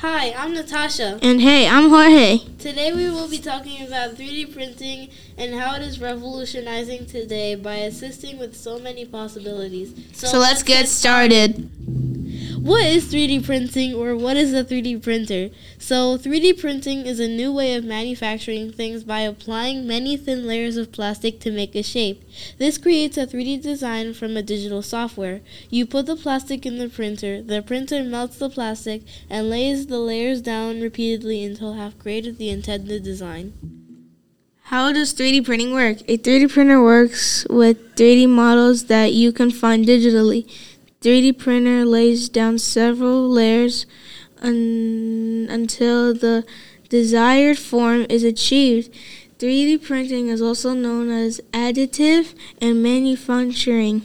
Hi, 0.00 0.34
I'm 0.36 0.52
Natasha. 0.52 1.18
And 1.22 1.40
hey, 1.40 1.66
I'm 1.66 1.88
Jorge. 1.88 2.40
Today 2.58 2.92
we 2.92 3.08
will 3.08 3.30
be 3.30 3.38
talking 3.38 3.86
about 3.86 4.10
3D 4.16 4.52
printing 4.52 5.08
and 5.38 5.54
how 5.54 5.74
it 5.74 5.80
is 5.80 5.98
revolutionizing 5.98 7.06
today 7.06 7.54
by 7.54 7.76
assisting 7.76 8.38
with 8.38 8.54
so 8.54 8.78
many 8.78 9.06
possibilities. 9.06 9.94
So, 10.12 10.38
let's 10.38 10.62
get 10.62 10.88
started. 10.88 11.70
What 12.66 12.84
is 12.84 13.04
3D 13.04 13.46
printing 13.46 13.94
or 13.94 14.16
what 14.16 14.36
is 14.36 14.52
a 14.52 14.64
3D 14.64 15.00
printer? 15.00 15.50
So, 15.78 16.18
3D 16.18 16.60
printing 16.60 17.06
is 17.06 17.20
a 17.20 17.28
new 17.28 17.52
way 17.52 17.76
of 17.76 17.84
manufacturing 17.84 18.72
things 18.72 19.04
by 19.04 19.20
applying 19.20 19.86
many 19.86 20.16
thin 20.16 20.48
layers 20.48 20.76
of 20.76 20.90
plastic 20.90 21.38
to 21.42 21.52
make 21.52 21.76
a 21.76 21.84
shape. 21.84 22.24
This 22.58 22.76
creates 22.76 23.16
a 23.16 23.24
3D 23.24 23.62
design 23.62 24.14
from 24.14 24.36
a 24.36 24.42
digital 24.42 24.82
software. 24.82 25.42
You 25.70 25.86
put 25.86 26.06
the 26.06 26.16
plastic 26.16 26.66
in 26.66 26.78
the 26.78 26.88
printer, 26.88 27.40
the 27.40 27.62
printer 27.62 28.02
melts 28.02 28.38
the 28.38 28.50
plastic 28.50 29.02
and 29.30 29.48
lays 29.48 29.86
the 29.86 30.00
layers 30.00 30.42
down 30.42 30.80
repeatedly 30.80 31.44
until 31.44 31.74
have 31.74 32.00
created 32.00 32.36
the 32.36 32.50
intended 32.50 33.04
design. 33.04 33.52
How 34.70 34.92
does 34.92 35.14
3D 35.14 35.44
printing 35.44 35.72
work? 35.72 35.98
A 36.08 36.18
3D 36.18 36.52
printer 36.52 36.82
works 36.82 37.46
with 37.48 37.94
3D 37.94 38.28
models 38.28 38.86
that 38.86 39.12
you 39.12 39.30
can 39.30 39.52
find 39.52 39.84
digitally. 39.84 40.50
3D 41.06 41.38
printer 41.38 41.84
lays 41.84 42.28
down 42.28 42.58
several 42.58 43.28
layers 43.30 43.86
un- 44.42 45.46
until 45.48 46.12
the 46.12 46.44
desired 46.88 47.56
form 47.56 48.06
is 48.10 48.24
achieved. 48.24 48.92
3D 49.38 49.84
printing 49.84 50.26
is 50.26 50.42
also 50.42 50.74
known 50.74 51.08
as 51.08 51.40
additive 51.52 52.34
and 52.60 52.82
manufacturing. 52.82 54.02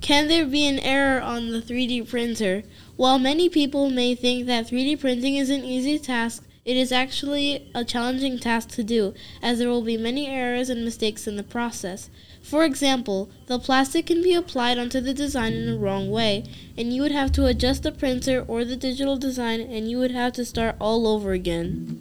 Can 0.00 0.26
there 0.26 0.46
be 0.46 0.66
an 0.66 0.80
error 0.80 1.20
on 1.20 1.50
the 1.50 1.62
3D 1.62 2.08
printer? 2.10 2.64
While 2.96 3.20
many 3.20 3.48
people 3.48 3.90
may 3.90 4.16
think 4.16 4.46
that 4.46 4.66
3D 4.66 4.98
printing 4.98 5.36
is 5.36 5.48
an 5.48 5.62
easy 5.62 5.96
task, 5.96 6.42
it 6.64 6.76
is 6.76 6.92
actually 6.92 7.70
a 7.74 7.84
challenging 7.84 8.38
task 8.38 8.70
to 8.70 8.82
do, 8.82 9.14
as 9.42 9.58
there 9.58 9.68
will 9.68 9.82
be 9.82 9.96
many 9.96 10.26
errors 10.26 10.70
and 10.70 10.84
mistakes 10.84 11.26
in 11.26 11.36
the 11.36 11.42
process. 11.42 12.08
For 12.42 12.64
example, 12.64 13.30
the 13.46 13.58
plastic 13.58 14.06
can 14.06 14.22
be 14.22 14.34
applied 14.34 14.78
onto 14.78 15.00
the 15.00 15.12
design 15.12 15.52
in 15.52 15.66
the 15.66 15.78
wrong 15.78 16.10
way, 16.10 16.44
and 16.76 16.92
you 16.92 17.02
would 17.02 17.12
have 17.12 17.32
to 17.32 17.46
adjust 17.46 17.82
the 17.82 17.92
printer 17.92 18.44
or 18.48 18.64
the 18.64 18.76
digital 18.76 19.16
design, 19.16 19.60
and 19.60 19.90
you 19.90 19.98
would 19.98 20.12
have 20.12 20.32
to 20.34 20.44
start 20.44 20.76
all 20.80 21.06
over 21.06 21.32
again. 21.32 22.00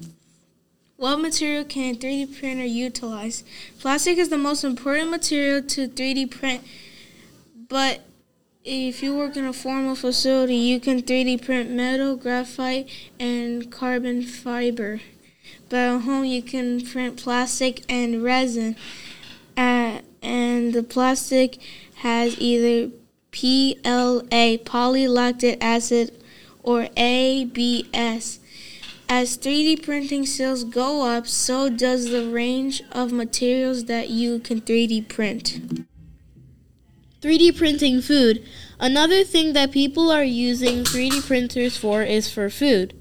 What 0.96 1.20
material 1.20 1.66
can 1.66 1.96
a 1.96 1.98
3D 1.98 2.40
printer 2.40 2.64
utilize? 2.64 3.44
Plastic 3.80 4.18
is 4.18 4.30
the 4.30 4.38
most 4.38 4.64
important 4.64 5.10
material 5.10 5.62
to 5.62 5.90
3D 5.90 6.32
print, 6.32 6.64
but 7.68 8.02
if 8.66 9.04
you 9.04 9.16
work 9.16 9.36
in 9.36 9.46
a 9.46 9.54
formal 9.54 9.96
facility, 9.96 10.56
you 10.56 10.80
can 10.80 11.02
3D 11.02 11.44
print 11.44 11.70
metal, 11.70 12.16
graphite, 12.16 12.90
and 13.20 13.70
carbon 13.72 14.24
fiber. 14.24 15.02
But 15.70 15.78
at 15.78 16.02
home, 16.02 16.24
you 16.24 16.42
can 16.42 16.86
print 16.86 17.22
plastic 17.22 17.84
and 17.90 18.24
resin. 18.24 18.76
Uh, 19.58 20.00
and 20.22 20.74
the 20.74 20.84
plastic 20.84 21.58
has 21.96 22.40
either 22.40 22.92
PLA, 23.32 24.58
polylactic 24.64 25.58
acid, 25.60 26.18
or 26.62 26.88
ABS. 26.96 28.40
As 29.10 29.38
3D 29.38 29.84
printing 29.84 30.26
sales 30.26 30.64
go 30.64 31.06
up, 31.06 31.28
so 31.28 31.70
does 31.70 32.10
the 32.10 32.30
range 32.30 32.82
of 32.94 33.12
materials 33.12 33.86
that 33.86 34.10
you 34.10 34.40
can 34.40 34.62
3D 34.62 35.10
print. 35.10 35.83
3D 37.24 37.58
printing 37.58 38.02
food. 38.02 38.46
Another 38.82 39.24
thing 39.24 39.54
that 39.54 39.72
people 39.72 40.12
are 40.12 40.26
using 40.26 40.84
3D 40.84 41.26
printers 41.26 41.78
for 41.78 42.04
is 42.04 42.30
for 42.30 42.50
food. 42.50 42.94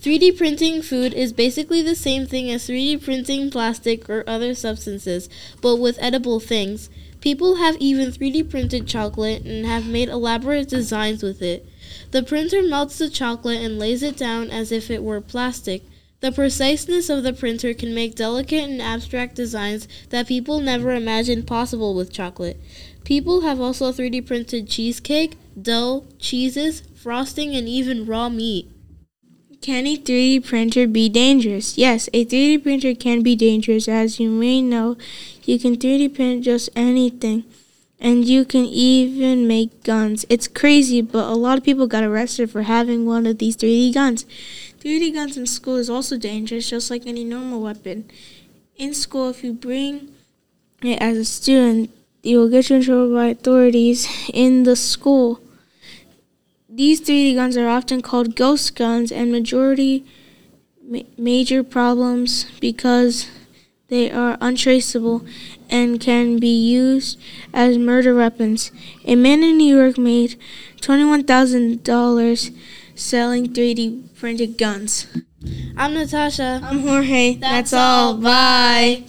3D 0.00 0.38
printing 0.38 0.80
food 0.80 1.12
is 1.12 1.32
basically 1.32 1.82
the 1.82 1.96
same 1.96 2.24
thing 2.24 2.48
as 2.48 2.68
3D 2.68 3.02
printing 3.02 3.50
plastic 3.50 4.08
or 4.08 4.22
other 4.28 4.54
substances, 4.54 5.28
but 5.60 5.76
with 5.76 5.98
edible 6.00 6.38
things. 6.38 6.88
People 7.20 7.56
have 7.56 7.76
even 7.78 8.12
3D 8.12 8.48
printed 8.48 8.86
chocolate 8.86 9.42
and 9.42 9.66
have 9.66 9.88
made 9.88 10.08
elaborate 10.08 10.68
designs 10.68 11.24
with 11.24 11.42
it. 11.42 11.66
The 12.12 12.22
printer 12.22 12.62
melts 12.62 12.98
the 12.98 13.10
chocolate 13.10 13.60
and 13.60 13.76
lays 13.76 14.04
it 14.04 14.16
down 14.16 14.50
as 14.50 14.70
if 14.70 14.88
it 14.88 15.02
were 15.02 15.20
plastic. 15.20 15.82
The 16.24 16.32
preciseness 16.32 17.10
of 17.10 17.22
the 17.22 17.34
printer 17.34 17.74
can 17.74 17.92
make 17.92 18.14
delicate 18.14 18.64
and 18.64 18.80
abstract 18.80 19.34
designs 19.34 19.86
that 20.08 20.26
people 20.26 20.58
never 20.58 20.92
imagined 20.92 21.46
possible 21.46 21.94
with 21.94 22.14
chocolate. 22.14 22.58
People 23.04 23.42
have 23.42 23.60
also 23.60 23.92
3D 23.92 24.26
printed 24.26 24.66
cheesecake, 24.66 25.36
dough, 25.60 26.06
cheeses, 26.18 26.82
frosting, 26.94 27.54
and 27.54 27.68
even 27.68 28.06
raw 28.06 28.30
meat. 28.30 28.70
Can 29.60 29.86
a 29.86 29.98
3D 29.98 30.46
printer 30.46 30.86
be 30.86 31.10
dangerous? 31.10 31.76
Yes, 31.76 32.08
a 32.14 32.24
3D 32.24 32.62
printer 32.62 32.94
can 32.94 33.22
be 33.22 33.36
dangerous. 33.36 33.86
As 33.86 34.18
you 34.18 34.30
may 34.30 34.62
know, 34.62 34.96
you 35.44 35.58
can 35.58 35.76
3D 35.76 36.14
print 36.14 36.42
just 36.42 36.70
anything. 36.74 37.44
And 38.04 38.26
you 38.26 38.44
can 38.44 38.66
even 38.66 39.48
make 39.48 39.82
guns. 39.82 40.26
It's 40.28 40.46
crazy, 40.46 41.00
but 41.00 41.24
a 41.24 41.34
lot 41.34 41.56
of 41.56 41.64
people 41.64 41.86
got 41.86 42.04
arrested 42.04 42.50
for 42.50 42.62
having 42.62 43.06
one 43.06 43.26
of 43.26 43.38
these 43.38 43.56
3D 43.56 43.94
guns. 43.94 44.26
3D 44.80 45.14
guns 45.14 45.38
in 45.38 45.46
school 45.46 45.76
is 45.76 45.88
also 45.88 46.18
dangerous, 46.18 46.68
just 46.68 46.90
like 46.90 47.06
any 47.06 47.24
normal 47.24 47.62
weapon. 47.62 48.04
In 48.76 48.92
school, 48.92 49.30
if 49.30 49.42
you 49.42 49.54
bring 49.54 50.10
it 50.82 51.00
as 51.00 51.16
a 51.16 51.24
student, 51.24 51.88
you 52.22 52.38
will 52.38 52.50
get 52.50 52.68
you 52.68 52.76
in 52.76 52.82
trouble 52.82 53.14
by 53.14 53.28
authorities 53.28 54.06
in 54.34 54.64
the 54.64 54.76
school. 54.76 55.40
These 56.68 57.00
3D 57.00 57.34
guns 57.34 57.56
are 57.56 57.68
often 57.68 58.02
called 58.02 58.36
ghost 58.36 58.76
guns 58.76 59.10
and 59.10 59.32
majority 59.32 60.04
ma- 60.86 61.08
major 61.16 61.62
problems 61.62 62.46
because 62.60 63.28
they 63.88 64.10
are 64.10 64.36
untraceable 64.40 65.24
and 65.70 66.00
can 66.00 66.38
be 66.38 66.48
used 66.70 67.20
as 67.52 67.78
murder 67.78 68.14
weapons. 68.14 68.72
A 69.04 69.14
man 69.14 69.42
in 69.42 69.58
New 69.58 69.76
York 69.76 69.98
made 69.98 70.38
$21,000 70.80 72.56
selling 72.94 73.52
3D 73.52 74.14
printed 74.14 74.56
guns. 74.58 75.06
I'm 75.76 75.94
Natasha. 75.94 76.60
I'm 76.64 76.80
Jorge. 76.80 77.36
That's 77.36 77.72
all. 77.72 78.16
Bye. 78.16 79.04